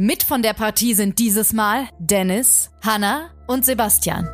[0.00, 4.28] Mit von der Partie sind dieses Mal Dennis, Hanna und Sebastian.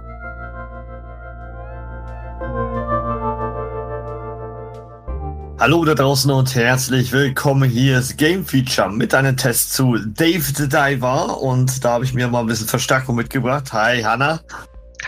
[5.58, 7.70] Hallo da draußen und herzlich willkommen.
[7.70, 12.12] Hier ist Game Feature mit einem Test zu Dave the Diver und da habe ich
[12.12, 13.72] mir mal ein bisschen Verstärkung mitgebracht.
[13.72, 14.40] Hi Hanna.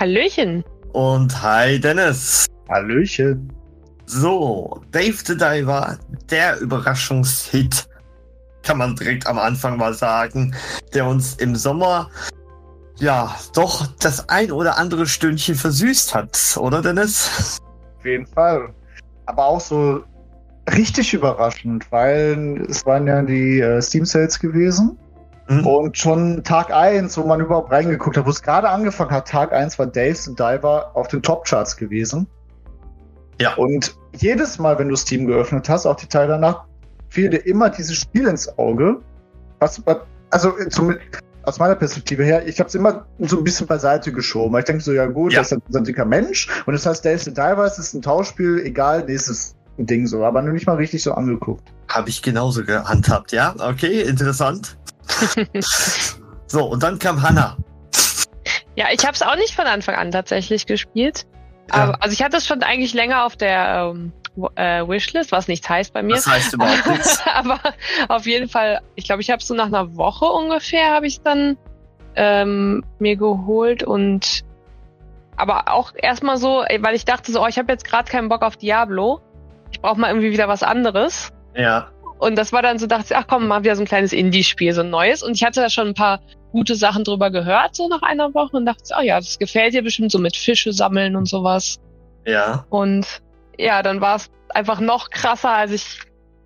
[0.00, 0.64] Hallöchen.
[0.94, 2.46] Und hi Dennis.
[2.70, 3.52] Hallöchen.
[4.06, 5.98] So, Dave the Diver,
[6.30, 7.86] der Überraschungshit
[8.66, 10.54] kann man direkt am Anfang mal sagen,
[10.92, 12.10] der uns im Sommer
[12.98, 17.58] ja doch das ein oder andere Stündchen versüßt hat, oder Dennis?
[17.98, 18.74] Auf jeden Fall.
[19.26, 20.02] Aber auch so
[20.74, 24.98] richtig überraschend, weil es waren ja die äh, Steam Sales gewesen.
[25.48, 25.66] Mhm.
[25.66, 29.52] Und schon Tag 1, wo man überhaupt reingeguckt hat, wo es gerade angefangen hat, Tag
[29.52, 32.26] 1 war Daves and Diver auf den Top-Charts gewesen.
[33.40, 33.54] Ja.
[33.54, 36.65] Und jedes Mal, wenn du Steam geöffnet hast, auch die Teile danach,
[37.08, 39.00] fiel dir immer dieses Spiel ins Auge.
[39.58, 39.82] Was,
[40.30, 40.96] also zum,
[41.46, 44.52] aus meiner Perspektive her, ich habe es immer so ein bisschen beiseite geschoben.
[44.52, 45.40] Weil ich denke so, ja gut, ja.
[45.40, 46.48] das ist ein, dicker Mensch.
[46.66, 50.24] Und das heißt, Days and Divers ist ein Tauschspiel, egal, nächstes Ding so.
[50.24, 51.72] Aber nur nicht mal richtig so angeguckt.
[51.88, 53.54] Habe ich genauso gehandhabt, ja?
[53.58, 54.76] Okay, interessant.
[56.46, 57.56] so, und dann kam Hannah.
[58.74, 61.26] Ja, ich habe es auch nicht von Anfang an tatsächlich gespielt.
[61.68, 61.74] Ja.
[61.74, 64.12] Aber, also ich hatte es schon eigentlich länger auf der ähm,
[64.54, 66.16] äh, Wishlist, was nichts heißt bei mir.
[66.16, 67.22] Das heißt überhaupt nichts.
[67.26, 67.60] Aber
[68.08, 71.56] auf jeden Fall, ich glaube, ich habe so nach einer Woche ungefähr habe ich dann
[72.14, 74.42] ähm, mir geholt und
[75.36, 78.42] aber auch erstmal so, weil ich dachte so, oh, ich habe jetzt gerade keinen Bock
[78.42, 79.20] auf Diablo.
[79.70, 81.30] Ich brauche mal irgendwie wieder was anderes.
[81.54, 81.88] Ja.
[82.18, 84.72] Und das war dann so, dachte ich, ach komm, mal wieder so ein kleines Indie-Spiel,
[84.72, 85.22] so ein neues.
[85.22, 86.20] Und ich hatte da schon ein paar
[86.52, 89.82] gute Sachen drüber gehört, so nach einer Woche und dachte, oh ja, das gefällt dir
[89.82, 91.78] bestimmt so mit Fische sammeln und sowas.
[92.24, 92.64] Ja.
[92.70, 93.20] Und
[93.58, 96.00] ja, dann war es einfach noch krasser, als ich,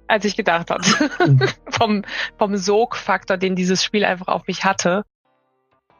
[0.09, 0.85] als ich gedacht habe.
[1.71, 2.03] vom,
[2.39, 5.05] vom Sogfaktor, den dieses Spiel einfach auf mich hatte.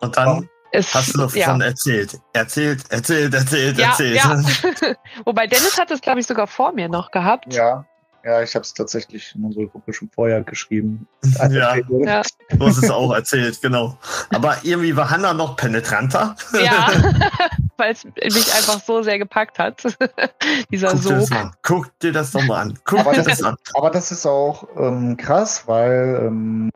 [0.01, 1.59] Und dann es, hast du davon ja.
[1.59, 2.19] erzählt.
[2.33, 4.17] Erzählt, erzählt, erzählt, ja, erzählt.
[4.17, 4.95] Ja.
[5.25, 7.53] Wobei Dennis hat es, glaube ich, sogar vor mir noch gehabt.
[7.53, 7.87] Ja.
[8.25, 11.09] Ja, ich habe es tatsächlich in unserer Gruppe schon vorher geschrieben.
[11.51, 11.83] ja, ja.
[11.83, 13.97] du hast es auch erzählt, genau.
[14.31, 16.37] Aber irgendwie war Hannah noch penetranter.
[16.53, 16.89] Ja,
[17.79, 19.83] weil es mich einfach so sehr gepackt hat.
[20.71, 21.29] Dieser Guck Sog.
[21.29, 22.79] Dir Guck dir das doch mal an.
[22.85, 23.57] Guck aber dir das, das an.
[23.75, 26.71] Aber das ist auch ähm, krass, weil ähm,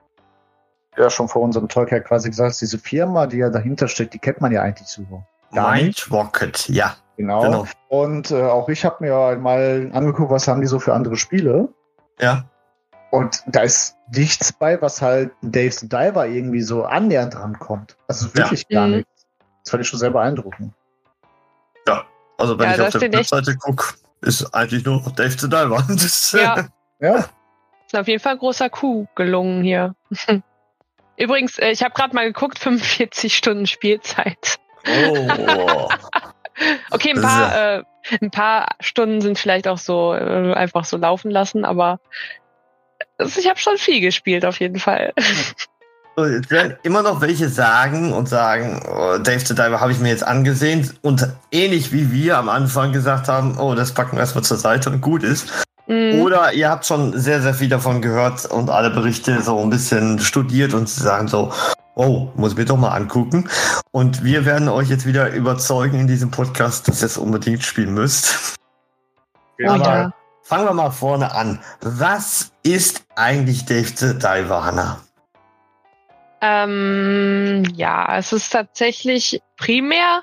[0.97, 4.15] ja schon vor unserem Talk ja quasi gesagt hast, diese Firma, die ja dahinter steckt,
[4.15, 5.25] die kennt man ja eigentlich so.
[5.51, 6.97] Mind Rocket, ja.
[7.17, 7.43] Genau.
[7.43, 7.67] genau.
[7.89, 11.69] Und äh, auch ich habe mir mal angeguckt, was haben die so für andere Spiele.
[12.21, 12.45] Ja.
[13.11, 17.97] Und da ist nichts bei, was halt Dave's Diver irgendwie so annähernd rankommt.
[18.09, 18.81] Also wirklich ja.
[18.81, 18.97] gar mhm.
[18.97, 19.27] nichts.
[19.63, 20.73] Das fand ich schon sehr beeindruckend.
[21.87, 22.05] Ja,
[22.39, 25.87] also wenn ja, ich auf der Webseite gucke, ist eigentlich nur Dave the Diver.
[26.33, 26.67] ja.
[27.01, 27.25] ja.
[27.87, 29.95] Ist auf jeden Fall ein großer Coup gelungen hier.
[31.17, 34.59] Übrigens, äh, ich habe gerade mal geguckt, 45 Stunden Spielzeit.
[34.87, 35.89] Oh.
[36.91, 37.83] okay, ein paar, äh,
[38.21, 42.01] ein paar Stunden sind vielleicht auch so äh, einfach so laufen lassen, aber
[43.19, 45.13] ich habe schon viel gespielt auf jeden Fall.
[46.17, 50.11] Es werden immer noch welche sagen und sagen, oh, Dave the Diver habe ich mir
[50.11, 54.45] jetzt angesehen und ähnlich wie wir am Anfang gesagt haben, oh, das packen wir erstmal
[54.45, 55.67] zur Seite und gut ist.
[55.87, 56.23] Mhm.
[56.23, 60.19] Oder ihr habt schon sehr, sehr viel davon gehört und alle Berichte so ein bisschen
[60.19, 61.53] studiert und sagen so,
[61.95, 63.49] oh, muss ich mir doch mal angucken.
[63.91, 67.95] Und wir werden euch jetzt wieder überzeugen in diesem Podcast, dass ihr es unbedingt spielen
[67.95, 68.57] müsst.
[69.63, 70.13] Oh, Aber ja.
[70.43, 71.61] fangen wir mal vorne an.
[71.81, 75.01] Was ist eigentlich Dave the Diver, Hannah?
[76.41, 80.23] Ähm, ja, es ist tatsächlich primär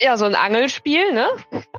[0.00, 1.26] ja so ein Angelspiel, ne?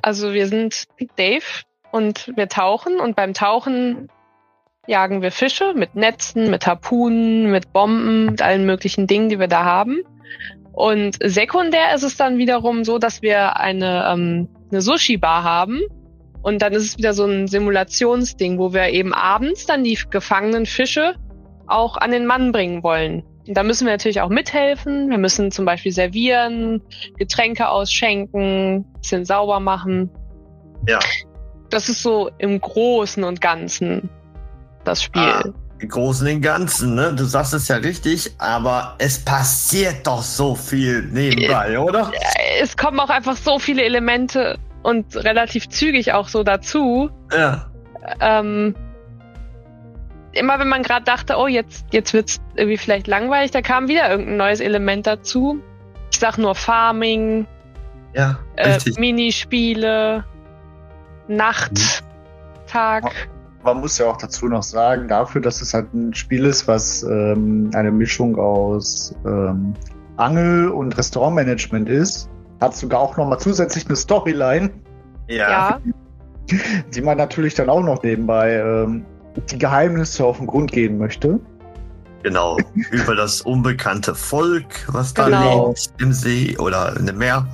[0.02, 0.84] Also wir sind
[1.16, 1.44] Dave
[1.92, 4.08] und wir tauchen und beim Tauchen
[4.86, 9.48] jagen wir Fische mit Netzen, mit Harpunen, mit Bomben, mit allen möglichen Dingen, die wir
[9.48, 9.98] da haben.
[10.72, 15.80] Und sekundär ist es dann wiederum so, dass wir eine, ähm, eine Sushi-Bar haben.
[16.42, 20.66] Und dann ist es wieder so ein Simulationsding, wo wir eben abends dann die gefangenen
[20.66, 21.14] Fische
[21.66, 23.24] auch an den Mann bringen wollen.
[23.46, 25.10] Und da müssen wir natürlich auch mithelfen.
[25.10, 26.82] Wir müssen zum Beispiel servieren,
[27.16, 30.10] Getränke ausschenken, bisschen sauber machen.
[30.86, 31.00] Ja.
[31.70, 34.08] Das ist so im Großen und Ganzen
[34.84, 35.22] das Spiel.
[35.22, 35.42] Ah,
[35.78, 37.14] Im Großen und Ganzen, ne?
[37.14, 42.10] Du sagst es ja richtig, aber es passiert doch so viel nebenbei, äh, oder?
[42.60, 47.10] Es kommen auch einfach so viele Elemente und relativ zügig auch so dazu.
[47.32, 47.66] Ja.
[48.20, 48.74] Ähm,
[50.32, 54.10] immer wenn man gerade dachte, oh, jetzt, jetzt wird's irgendwie vielleicht langweilig, da kam wieder
[54.10, 55.60] irgendein neues Element dazu.
[56.10, 57.46] Ich sag nur Farming,
[58.14, 60.24] ja, äh, Minispiele,
[61.28, 62.66] Nacht, mhm.
[62.66, 63.28] Tag.
[63.64, 67.02] Man muss ja auch dazu noch sagen, dafür, dass es halt ein Spiel ist, was
[67.02, 69.74] ähm, eine Mischung aus ähm,
[70.16, 72.30] Angel- und Restaurantmanagement ist,
[72.60, 74.70] hat sogar auch nochmal zusätzlich eine Storyline.
[75.28, 75.50] Ja.
[75.50, 75.80] ja.
[76.94, 79.04] Die man natürlich dann auch noch nebenbei ähm,
[79.50, 81.38] die Geheimnisse auf den Grund gehen möchte.
[82.22, 82.58] Genau,
[82.90, 85.68] über das unbekannte Volk, was da genau.
[85.68, 87.46] lebt im See oder in dem Meer.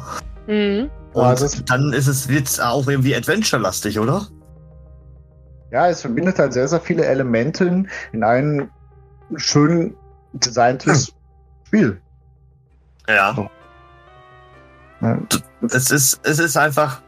[0.46, 0.90] Mhm.
[1.14, 4.26] Und also dann ist es wird's auch irgendwie Adventure-lastig, oder?
[5.70, 8.70] Ja, es verbindet halt sehr, sehr viele Elemente in ein
[9.36, 9.96] schön
[10.32, 11.14] designtes hm.
[11.66, 12.00] Spiel.
[13.08, 13.34] Ja.
[13.34, 13.50] So.
[15.00, 15.18] ja.
[15.70, 17.00] Es, ist, es ist einfach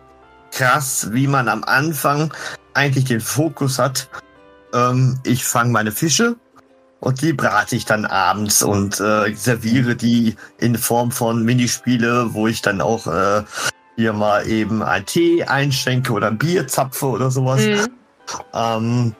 [0.52, 2.32] krass, wie man am Anfang
[2.74, 4.08] eigentlich den Fokus hat,
[4.72, 6.36] ähm, ich fange meine Fische
[7.00, 12.46] und die brate ich dann abends und äh, serviere die in Form von Minispiele, wo
[12.46, 13.42] ich dann auch äh,
[13.96, 17.62] hier mal eben ein Tee einschenke oder ein Bier zapfe oder sowas.
[17.62, 17.86] Mhm.
[18.52, 19.14] Ähm,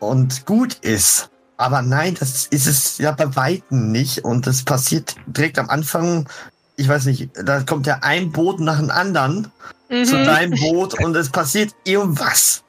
[0.00, 1.30] und gut ist.
[1.56, 4.24] Aber nein, das ist es ja bei Weitem nicht.
[4.24, 6.28] Und das passiert direkt am Anfang.
[6.76, 9.50] Ich weiß nicht, da kommt ja ein Boot nach dem anderen
[9.88, 10.04] mhm.
[10.04, 12.62] zu deinem Boot und es passiert irgendwas.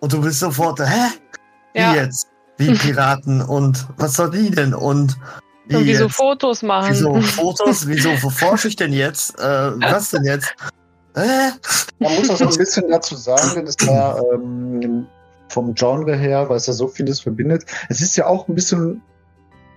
[0.00, 1.08] Und du bist sofort, hä?
[1.72, 1.94] Wie ja.
[1.94, 2.28] jetzt?
[2.58, 4.74] Wie Piraten und was soll die denn?
[4.74, 5.16] Und
[5.68, 6.16] wie und wieso jetzt?
[6.16, 6.90] Fotos machen?
[6.90, 7.86] Wieso Fotos?
[7.86, 9.38] Wieso forsche ich denn jetzt?
[9.38, 10.54] Äh, was denn jetzt?
[11.14, 11.50] Äh?
[11.98, 15.06] Man muss auch so ein bisschen dazu sagen, denn es war ähm,
[15.48, 17.64] vom Genre her, weil es ja so vieles verbindet.
[17.88, 19.02] Es ist ja auch ein bisschen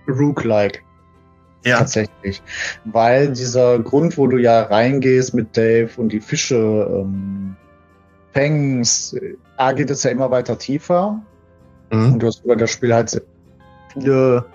[0.08, 0.82] Rook-like.
[1.64, 1.78] Ja.
[1.78, 2.42] Tatsächlich.
[2.84, 7.56] Weil dieser Grund, wo du ja reingehst mit Dave und die Fische ähm,
[8.32, 9.16] fängst,
[9.56, 11.20] A geht es ja immer weiter tiefer.
[11.90, 12.14] Mhm.
[12.14, 13.22] Und du hast über das Spiel halt
[13.92, 14.46] viele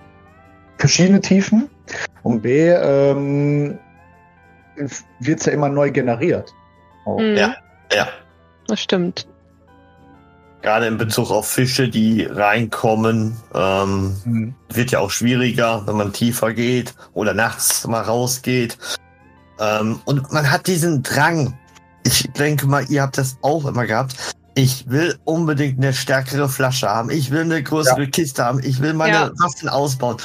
[0.78, 1.68] verschiedene Tiefen.
[2.22, 3.78] Und B ähm,
[5.20, 6.52] wird es ja immer neu generiert.
[7.04, 7.20] Oh.
[7.20, 7.36] Mhm.
[7.36, 7.56] Ja,
[7.92, 8.08] ja.
[8.66, 9.26] Das stimmt.
[10.62, 14.54] Gerade in Bezug auf Fische, die reinkommen, ähm, mhm.
[14.70, 18.76] wird ja auch schwieriger, wenn man tiefer geht oder nachts mal rausgeht.
[19.60, 21.56] Ähm, und man hat diesen Drang.
[22.04, 26.88] Ich denke mal, ihr habt das auch immer gehabt ich will unbedingt eine stärkere Flasche
[26.88, 27.10] haben.
[27.10, 28.10] Ich will eine größere ja.
[28.10, 28.60] Kiste haben.
[28.64, 29.30] Ich will meine ja.
[29.36, 30.16] Waffen ausbauen.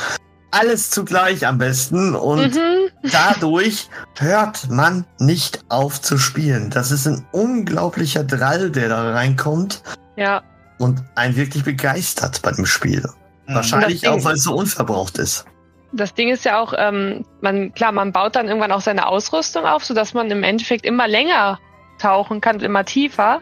[0.52, 2.16] Alles zugleich am besten.
[2.16, 2.90] Und mhm.
[3.12, 6.70] dadurch hört man nicht auf zu spielen.
[6.70, 9.82] Das ist ein unglaublicher Drall, der da reinkommt.
[10.18, 10.44] Ja.
[10.78, 13.04] Und einen wirklich begeistert bei dem Spiel.
[13.48, 13.56] Mhm.
[13.56, 15.46] Wahrscheinlich auch, weil es so unverbraucht ist.
[15.94, 19.66] Das Ding ist ja auch, ähm, man, klar, man baut dann irgendwann auch seine Ausrüstung
[19.66, 21.60] auf, sodass man im Endeffekt immer länger
[22.02, 23.42] tauchen kann, immer tiefer.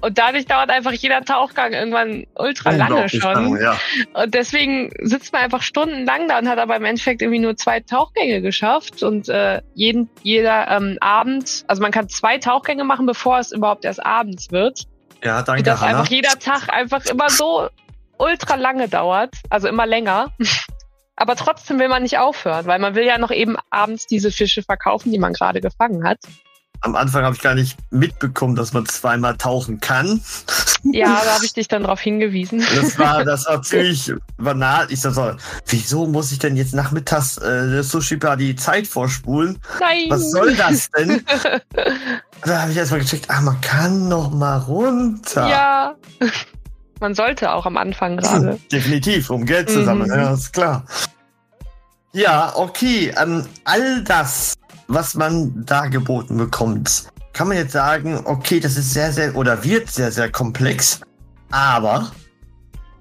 [0.00, 3.32] Und dadurch dauert einfach jeder Tauchgang irgendwann ultra lange schon.
[3.32, 3.76] Lang, ja.
[4.14, 7.80] Und deswegen sitzt man einfach stundenlang da und hat aber im Endeffekt irgendwie nur zwei
[7.80, 9.02] Tauchgänge geschafft.
[9.02, 13.84] Und äh, jeden, jeder ähm, Abend, also man kann zwei Tauchgänge machen, bevor es überhaupt
[13.84, 14.84] erst abends wird.
[15.22, 15.64] Ja, danke.
[15.64, 15.98] Dass Hanna.
[15.98, 17.68] einfach jeder Tag einfach immer so
[18.16, 20.32] ultra lange dauert, also immer länger.
[21.16, 24.62] aber trotzdem will man nicht aufhören, weil man will ja noch eben abends diese Fische
[24.62, 26.20] verkaufen, die man gerade gefangen hat
[26.82, 30.20] am Anfang habe ich gar nicht mitbekommen, dass man zweimal tauchen kann.
[30.82, 32.64] Ja, da habe ich dich dann darauf hingewiesen.
[32.74, 34.86] Das war, das war ziemlich banal.
[34.90, 35.32] Ich sag so,
[35.66, 39.58] wieso muss ich denn jetzt nachmittags äh, der Sushi Bar die Zeit vorspulen?
[39.78, 40.06] Nein.
[40.08, 41.22] Was soll das denn?
[42.44, 45.48] da habe ich erstmal gecheckt, ah, man kann noch mal runter.
[45.48, 45.94] Ja.
[47.02, 48.60] Man sollte auch am Anfang gerade.
[48.70, 50.16] Definitiv, um Geld zu sammeln, mhm.
[50.16, 50.84] ja, ist klar.
[52.12, 53.14] Ja, okay.
[53.16, 54.58] Ähm, all das
[54.90, 59.62] was man da geboten bekommt, kann man jetzt sagen, okay, das ist sehr, sehr oder
[59.62, 61.00] wird sehr, sehr komplex,
[61.50, 62.10] aber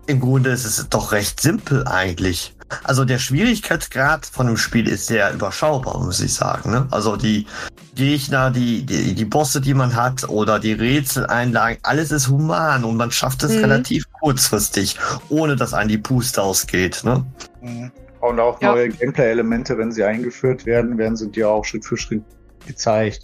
[0.06, 2.56] im Grunde ist es doch recht simpel eigentlich.
[2.84, 6.70] Also der Schwierigkeitsgrad von dem Spiel ist sehr überschaubar, muss ich sagen.
[6.70, 6.88] Ne?
[6.92, 7.48] Also die
[7.96, 12.98] Gegner, die, die, die Bosse, die man hat oder die Rätseleinlagen, alles ist human und
[12.98, 13.62] man schafft es mhm.
[13.62, 14.98] relativ kurzfristig,
[15.30, 17.02] ohne dass einem die Puste ausgeht.
[17.04, 17.26] Ne?
[17.62, 17.92] Mhm.
[18.22, 18.74] Und auch ja.
[18.74, 22.24] neue Gameplay-Elemente, wenn sie eingeführt werden, werden sie dir auch Schritt für Schritt
[22.68, 23.22] gezeigt.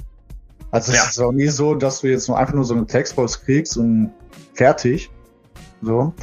[0.71, 0.99] Also ja.
[0.99, 3.77] es ist auch nie so, dass du jetzt nur einfach nur so eine Textbox kriegst
[3.77, 4.11] und
[4.53, 5.09] fertig.
[5.81, 6.13] So.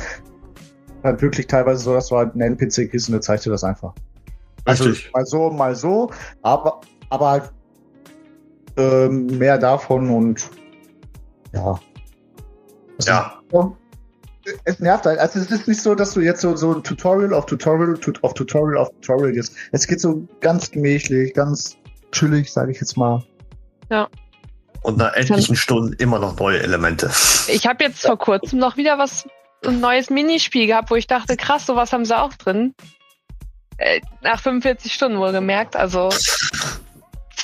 [1.04, 3.64] Halt wirklich teilweise so, dass du halt einen NPC kriegst und der zeigt dir das
[3.64, 3.92] einfach.
[4.64, 5.12] Also Richtig.
[5.12, 6.10] mal so, mal so,
[6.42, 7.52] aber, aber halt
[8.76, 10.48] ähm, mehr davon und
[11.52, 11.78] ja.
[13.00, 13.42] ja.
[14.64, 15.18] Es nervt halt.
[15.18, 18.34] Also es ist nicht so, dass du jetzt so, so ein Tutorial auf Tutorial auf
[18.34, 19.54] Tutorial auf Tutorial gehst.
[19.72, 21.76] Es geht so ganz gemächlich, ganz
[22.12, 23.22] chillig, sage ich jetzt mal.
[23.90, 24.08] Ja.
[24.82, 27.10] Und nach etlichen Stunden immer noch neue Elemente.
[27.46, 29.26] Ich habe jetzt vor kurzem noch wieder was,
[29.64, 32.74] ein neues Minispiel gehabt, wo ich dachte, krass, sowas haben sie auch drin.
[33.76, 36.38] Äh, nach 45 Stunden wohl gemerkt, also es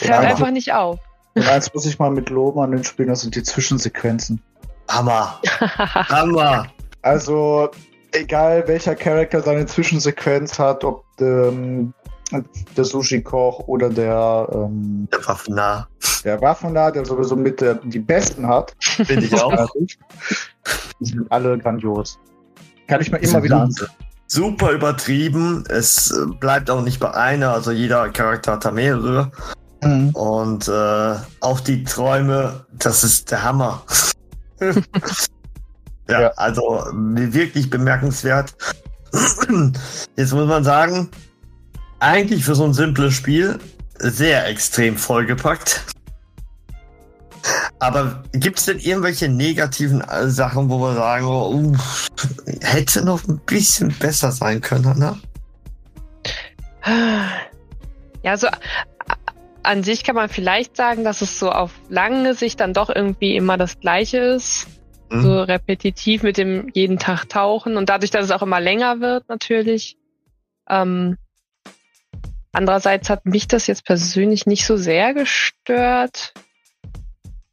[0.01, 0.29] hört Ja.
[0.31, 0.99] einfach nicht auf.
[1.35, 4.43] Und eins muss ich mal mit loben an den Spielen, das sind die Zwischensequenzen.
[4.89, 5.41] Hammer.
[6.09, 6.67] Hammer.
[7.03, 7.71] Also,
[8.13, 11.93] egal welcher Charakter seine Zwischensequenz hat, ob ähm,
[12.77, 15.89] der Sushi-Koch oder der, ähm, Der Waffennah.
[16.25, 19.71] der Waffener, der sowieso mit der, die besten hat, Finde ich auch.
[21.01, 22.19] die sind alle grandios.
[22.87, 23.89] Kann ich mir immer wieder ansehen.
[24.27, 25.65] Super übertrieben.
[25.71, 27.53] Es äh, bleibt auch nicht bei einer.
[27.53, 29.31] Also jeder Charakter hat da mehrere.
[29.83, 30.11] Mhm.
[30.11, 33.83] Und äh, auch die Träume, das ist der Hammer.
[36.09, 36.33] ja, Ja.
[36.37, 38.55] also wirklich bemerkenswert.
[40.17, 41.09] Jetzt muss man sagen,
[42.01, 43.59] eigentlich für so ein simples Spiel
[43.99, 45.83] sehr extrem vollgepackt.
[47.79, 52.09] Aber gibt es denn irgendwelche negativen äh, Sachen, wo wir sagen, oh, uff,
[52.61, 55.17] hätte noch ein bisschen besser sein können, ne?
[58.23, 58.59] Ja, so a-
[59.63, 63.37] an sich kann man vielleicht sagen, dass es so auf lange Sicht dann doch irgendwie
[63.37, 64.67] immer das Gleiche ist.
[65.11, 65.23] Hm?
[65.23, 69.29] So repetitiv mit dem jeden Tag tauchen und dadurch, dass es auch immer länger wird,
[69.29, 69.97] natürlich.
[70.69, 71.17] Ähm,
[72.53, 76.35] andererseits hat mich das jetzt persönlich nicht so sehr gestört.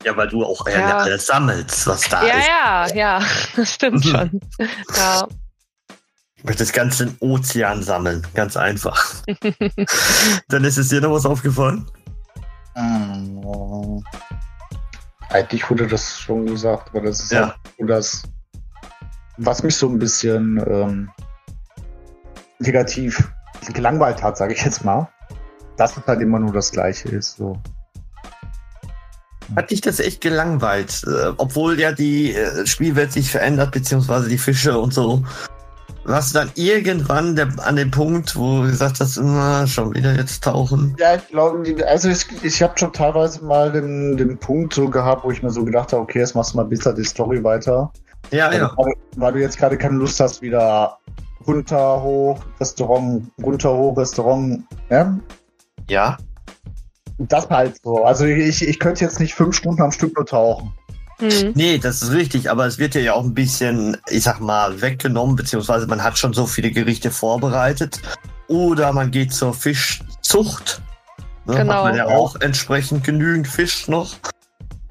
[0.04, 0.98] Ja, weil du auch Ja.
[1.00, 2.94] alles sammelst, was da ja, ist.
[2.96, 3.22] ja, ja,
[3.56, 4.10] das stimmt Mhm.
[4.10, 4.42] schon.
[4.96, 5.28] Ja.
[6.38, 8.26] Ich möchte das Ganze in Ozean sammeln.
[8.36, 9.16] Ganz einfach.
[10.50, 11.90] Dann ist es dir noch was aufgefallen?
[15.30, 17.56] Eigentlich wurde das schon gesagt, aber das ist Ja.
[17.80, 18.24] so das,
[19.38, 21.10] was mich so ein bisschen ähm,
[22.60, 23.32] negativ
[23.74, 25.10] gelangweilt hat, sage ich jetzt mal.
[25.78, 27.36] Dass es halt immer nur das Gleiche ist.
[27.36, 27.62] So.
[29.56, 31.04] Hat dich das echt gelangweilt?
[31.06, 35.24] Äh, obwohl ja die äh, Spielwelt sich verändert, beziehungsweise die Fische und so.
[36.08, 40.14] Warst du dann irgendwann der, an dem Punkt, wo du gesagt hast, na, schon wieder
[40.14, 40.96] jetzt tauchen?
[41.00, 45.24] Ja, ich glaube, also ich, ich habe schon teilweise mal den, den Punkt so gehabt,
[45.24, 47.92] wo ich mir so gedacht habe, okay, jetzt machst du mal besser die Story weiter.
[48.30, 48.72] Ja, ja.
[48.78, 51.00] Weil, weil du jetzt gerade keine Lust hast, wieder
[51.48, 54.64] runter, hoch, Restaurant, runter, hoch, Restaurant.
[54.92, 55.18] Ja?
[55.90, 56.18] Ja.
[57.18, 58.04] Das halt so.
[58.04, 60.72] Also ich, ich könnte jetzt nicht fünf Stunden am Stück nur tauchen.
[61.20, 61.54] Hm.
[61.56, 65.36] Nee, das ist richtig, aber es wird ja auch ein bisschen, ich sag mal, weggenommen,
[65.36, 68.00] beziehungsweise man hat schon so viele Gerichte vorbereitet.
[68.48, 70.82] Oder man geht zur Fischzucht.
[71.46, 71.74] Ne, Genau.
[71.76, 74.16] Hat man ja auch entsprechend genügend Fisch noch.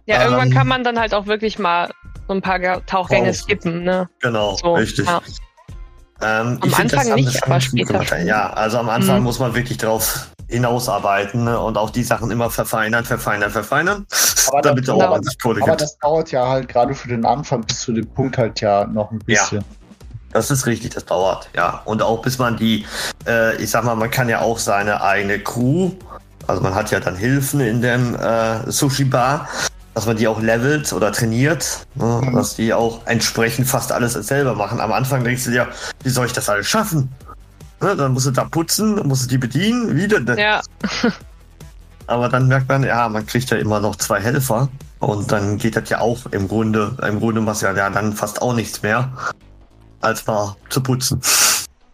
[0.06, 1.90] Ja, irgendwann Ähm, kann man dann halt auch wirklich mal
[2.26, 3.38] so ein paar Tauchgänge Raus.
[3.40, 4.08] skippen, ne?
[4.20, 5.06] Genau, So, richtig.
[5.06, 5.20] ja.
[6.22, 8.18] Ähm, Am ich find, das Anfang nicht, aber später.
[8.22, 9.24] Ja, also am Anfang Mhm.
[9.24, 11.58] muss man wirklich drauf hinausarbeiten ne?
[11.58, 14.06] und auch die Sachen immer verfeinern, verfeinern, verfeinern,
[14.48, 15.06] Aber damit das, er genau.
[15.06, 15.80] auch ordentlich Kohle aber gibt.
[15.82, 19.10] das dauert ja halt gerade für den Anfang bis zu dem Punkt halt ja noch
[19.10, 19.42] ein Ja.
[19.42, 19.64] bisschen.
[20.32, 21.80] Das ist richtig, das dauert, ja.
[21.84, 22.84] Und auch bis man die,
[23.26, 25.92] äh, ich sag mal, man kann ja auch seine eigene Crew,
[26.48, 29.48] also man hat ja dann Hilfen in dem äh, Sushi-Bar,
[29.94, 32.20] dass man die auch levelt oder trainiert, ne?
[32.24, 32.34] Mhm.
[32.34, 34.80] dass die auch entsprechend fast alles selber machen.
[34.80, 35.68] Am Anfang denkst du dir,
[36.02, 37.12] wie soll ich das alles schaffen?
[37.80, 37.96] Ne?
[37.96, 40.20] Dann musst du da putzen, dann musst du die bedienen, wieder.
[40.20, 40.40] Ne?
[40.40, 40.60] Ja,
[42.06, 44.68] Aber dann merkt man, ja, man kriegt ja immer noch zwei Helfer.
[44.98, 48.42] Und dann geht das ja auch im Grunde, im Grunde machst du ja dann fast
[48.42, 49.10] auch nichts mehr,
[50.00, 51.20] als mal zu putzen.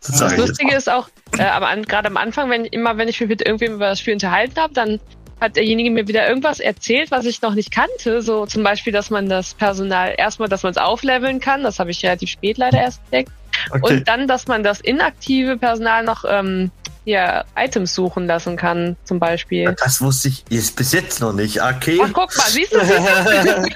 [0.03, 3.21] Das Das Lustige ist auch, äh, aber an, gerade am Anfang, wenn immer wenn ich
[3.21, 4.99] mich mit irgendwem über das Spiel unterhalten habe, dann
[5.43, 8.23] hat derjenige mir wieder irgendwas erzählt, was ich noch nicht kannte.
[8.23, 11.63] So zum Beispiel, dass man das Personal erstmal, dass man es aufleveln kann.
[11.63, 13.33] Das habe ich relativ spät leider erst entdeckt.
[13.71, 13.81] Okay.
[13.83, 16.71] Und dann, dass man das inaktive Personal noch ähm,
[17.05, 19.75] hier Items suchen lassen kann, zum Beispiel.
[19.83, 21.63] Das wusste ich jetzt bis jetzt noch nicht.
[21.63, 21.99] Okay.
[22.03, 22.81] Ach, guck mal, siehst du?
[22.81, 22.99] Siehst
[23.47, 23.69] du?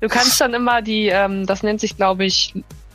[0.00, 2.54] du kannst dann immer die, ähm, das nennt sich, glaube ich,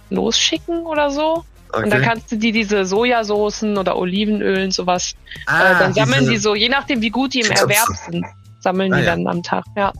[0.09, 1.43] losschicken oder so.
[1.71, 2.09] Und dann okay.
[2.09, 5.13] kannst du die diese Sojasoßen oder Olivenöl und sowas,
[5.45, 7.51] Ah, äh, dann sammeln diese- die so, je nachdem wie gut die im.
[7.51, 8.25] Erwerb sind,
[8.59, 9.11] sammeln Ah, die ja.
[9.15, 9.63] dann am Tag.
[9.75, 9.93] Ja,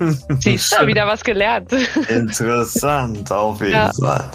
[0.40, 1.72] siehst du, wieder was gelernt.
[2.08, 3.92] Interessant, auf jeden Ja.
[3.92, 4.30] Fall.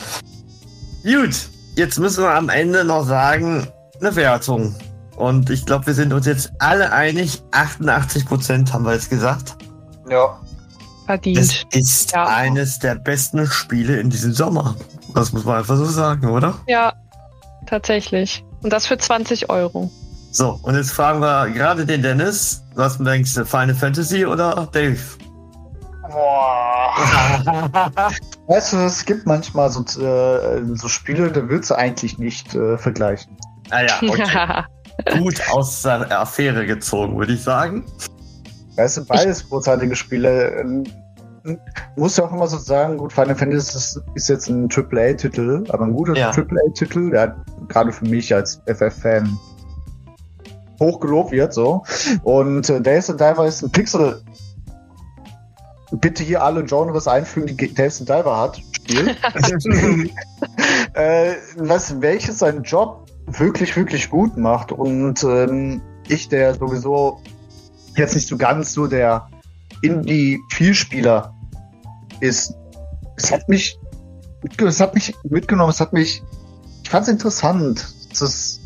[1.03, 3.67] Gut, jetzt müssen wir am Ende noch sagen,
[3.99, 4.75] eine Wertung.
[5.15, 7.41] Und ich glaube, wir sind uns jetzt alle einig.
[7.51, 9.55] 88% haben wir jetzt gesagt.
[10.09, 10.39] Ja.
[11.01, 11.65] Es Verdient.
[11.71, 12.25] ist Ja.
[12.27, 14.75] eines der besten Spiele in diesem Sommer.
[15.15, 16.55] Das muss man einfach so sagen, oder?
[16.67, 16.93] Ja,
[17.65, 18.43] tatsächlich.
[18.61, 19.89] Und das für 20 Euro.
[20.31, 24.99] So, und jetzt fragen wir gerade den Dennis, was denkst du, Final Fantasy oder Dave?
[26.07, 26.93] Boah.
[28.49, 32.79] Weißt du, es gibt manchmal so, äh, so Spiele, da willst du eigentlich nicht äh,
[32.79, 33.37] vergleichen.
[33.69, 34.63] Ah ja, okay.
[35.19, 37.85] Gut aus der Affäre gezogen, würde ich sagen.
[38.75, 40.61] Weißt du, beides großartige Spiele.
[40.61, 40.83] Ähm,
[41.95, 45.85] muss ja auch immer so sagen, gut, Final Fantasy ist, ist jetzt ein AAA-Titel, aber
[45.85, 46.31] ein guter ja.
[46.31, 47.35] AAA-Titel, der hat
[47.67, 49.37] gerade für mich als FF-Fan
[50.79, 51.83] hochgelobt wird, so.
[52.23, 54.19] Und äh, Days and Diver ist ein Pixel.
[55.91, 58.61] Bitte hier alle Genres einfügen, die and Diver hat.
[58.71, 59.15] Spiel.
[60.93, 64.71] äh, was, welches seinen Job wirklich, wirklich gut macht.
[64.71, 67.21] Und ähm, ich, der sowieso
[67.95, 69.27] jetzt nicht so ganz so der
[69.81, 71.33] Indie-Vielspieler
[72.19, 72.53] ist,
[73.15, 73.79] es hat mich,
[74.57, 76.23] es hat mich mitgenommen, es hat mich,
[76.83, 77.87] ich fand es interessant.
[78.11, 78.61] Es, ist,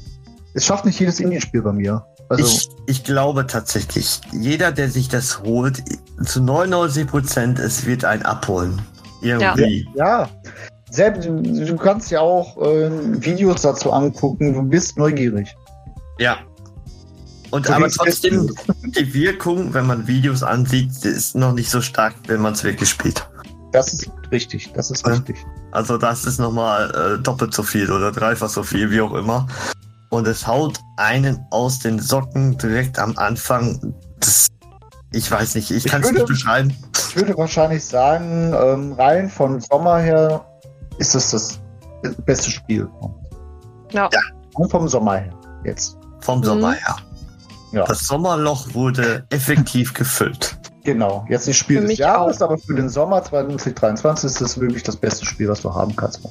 [0.54, 2.06] es schafft nicht jedes Indie-Spiel bei mir.
[2.30, 5.84] Also, ich, ich glaube tatsächlich, jeder, der sich das holt,
[6.24, 8.82] zu 99 Prozent, es wird ein abholen.
[9.22, 9.88] Irgendwie.
[9.96, 10.24] Ja.
[10.24, 10.30] ja.
[10.90, 12.92] Selbst, du kannst ja auch äh,
[13.24, 15.56] Videos dazu angucken, du bist neugierig.
[16.20, 16.38] Ja.
[17.50, 18.54] Und so aber trotzdem,
[18.84, 22.90] die Wirkung, wenn man Videos ansieht, ist noch nicht so stark, wenn man es wirklich
[22.90, 23.28] spielt.
[23.72, 25.38] Das ist richtig, das ist richtig.
[25.72, 29.48] Also das ist nochmal äh, doppelt so viel oder dreifach so viel, wie auch immer
[30.14, 33.96] und es haut einen aus den Socken direkt am Anfang.
[34.20, 34.48] Das,
[35.14, 36.76] ich weiß nicht, ich, kann es nicht beschreiben.
[37.10, 40.46] Ich würde wahrscheinlich sagen, ähm, rein von Sommer her
[40.98, 41.60] ist es das
[42.26, 42.90] beste Spiel.
[43.92, 44.10] Ja.
[44.12, 44.20] ja.
[44.56, 45.98] Und vom Sommer her jetzt.
[46.22, 46.44] Vom mhm.
[46.44, 46.96] Sommer her.
[47.72, 47.86] Ja.
[47.86, 50.58] Das Sommerloch wurde effektiv gefüllt.
[50.84, 52.50] Genau, jetzt nicht Spiel für des Jahres, auch.
[52.50, 56.22] aber für den Sommer 2023 ist das wirklich das beste Spiel, was du haben kannst.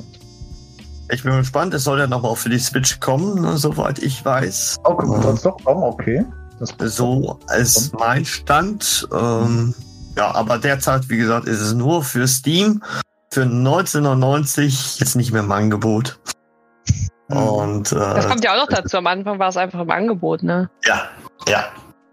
[1.10, 4.80] Ich bin gespannt, es soll ja noch mal für die Switch kommen, soweit ich weiß.
[4.84, 6.24] Oh, soll es doch kommen, okay.
[6.78, 9.08] So als mein Stand.
[9.12, 9.74] Ähm,
[10.16, 12.82] ja, aber derzeit, wie gesagt, ist es nur für Steam
[13.32, 16.18] für 1990 jetzt nicht mehr im Angebot.
[17.30, 17.38] Hm.
[17.38, 18.98] Und, äh, das kommt ja auch noch dazu.
[18.98, 20.68] Am Anfang war es einfach im Angebot, ne?
[20.84, 21.08] Ja,
[21.48, 21.64] ja,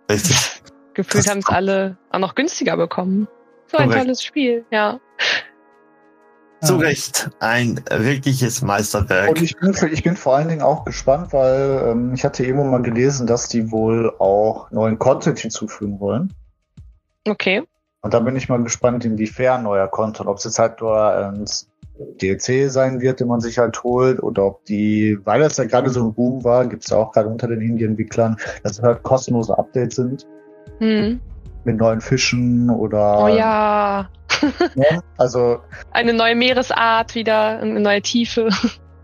[0.10, 0.62] richtig.
[0.94, 3.28] Gefühlt haben es alle auch noch günstiger bekommen.
[3.68, 4.04] So ein Korrekt.
[4.04, 5.00] tolles Spiel, ja.
[6.62, 9.30] Zu Recht, ein wirkliches Meisterwerk.
[9.30, 12.66] Und ich bin, ich bin vor allen Dingen auch gespannt, weil ähm, ich hatte irgendwo
[12.66, 16.34] mal gelesen, dass die wohl auch neuen Content hinzufügen wollen.
[17.28, 17.64] Okay.
[18.02, 21.46] Und da bin ich mal gespannt, inwiefern neuer Content, ob es jetzt halt nur ein
[22.22, 25.90] DLC sein wird, den man sich halt holt, oder ob die, weil das ja gerade
[25.90, 29.04] so ein Boom war, gibt es ja auch gerade unter den Indie-Entwicklern, dass es halt
[29.04, 30.28] kostenlose Updates sind.
[30.80, 31.20] Mhm.
[31.66, 33.24] Mit neuen Fischen oder.
[33.24, 34.10] Oh ja.
[34.76, 35.60] Ja, also
[35.92, 38.50] eine neue Meeresart wieder, eine neue Tiefe.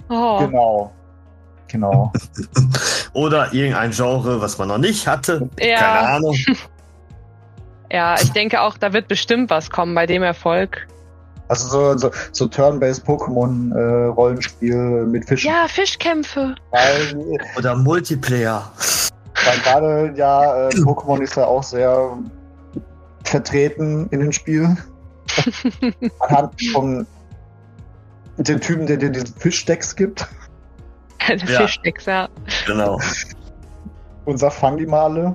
[0.08, 0.38] Oh.
[0.38, 0.94] Genau.
[1.68, 2.14] Genau.
[3.14, 5.50] Oder irgendein Genre, was man noch nicht hatte.
[5.60, 5.80] Ja.
[5.80, 6.38] Keine Ahnung.
[7.92, 10.88] ja, ich denke auch, da wird bestimmt was kommen bei dem Erfolg.
[11.48, 15.50] Also so, so, so Turn-based Pokémon-Rollenspiel äh, mit Fischen.
[15.50, 16.56] Ja, Fischkämpfe.
[16.72, 18.72] Weil, Oder Multiplayer.
[19.44, 22.18] Weil gerade ja, äh, Pokémon ist ja auch sehr
[23.24, 24.82] vertreten in den Spielen.
[26.20, 27.08] Anhand von
[28.38, 30.28] dem Typen, der dir diesen Fischdecks gibt.
[31.28, 31.62] Der ja.
[31.62, 32.30] Fischdecks, ja.
[32.68, 33.00] Genau.
[34.26, 35.34] Unser Fangimale.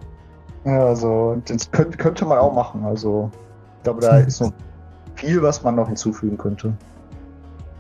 [0.65, 2.85] Ja, also, das könnte, könnte man auch machen.
[2.85, 3.31] Also,
[3.79, 4.53] ich glaube, da ist noch
[5.17, 6.73] viel, was man noch hinzufügen könnte.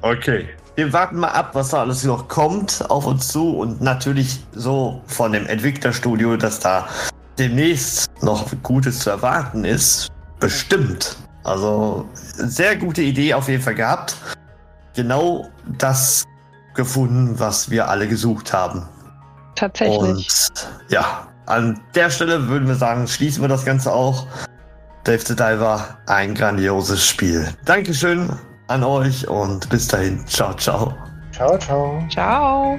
[0.03, 0.49] Okay.
[0.77, 5.03] Wir warten mal ab, was da alles noch kommt auf uns zu und natürlich so
[5.07, 6.89] von dem Entwicklerstudio, dass da
[7.39, 10.09] demnächst noch Gutes zu erwarten ist.
[10.39, 11.17] Bestimmt.
[11.45, 14.17] Also sehr gute Idee auf jeden Fall gehabt.
[14.95, 15.49] Genau
[15.79, 16.25] das
[16.75, 18.87] gefunden, was wir alle gesucht haben.
[19.55, 20.01] Tatsächlich.
[20.01, 24.27] Und ja, an der Stelle würden wir sagen, schließen wir das Ganze auch.
[25.05, 27.49] Dave the Diver, ein grandioses Spiel.
[27.65, 28.31] Dankeschön
[28.69, 30.25] an euch und bis dahin.
[30.27, 30.95] Ciao, ciao.
[31.33, 32.07] Ciao, ciao.
[32.11, 32.79] Ciao.